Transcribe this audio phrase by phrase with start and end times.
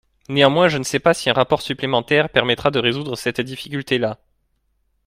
[0.29, 4.17] Néanmoins, je ne sais pas si un rapport supplémentaire permettra de résoudre cette difficulté-là.